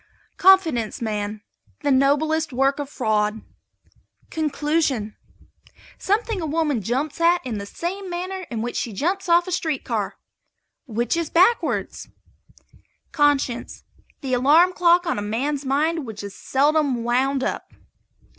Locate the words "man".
0.99-1.41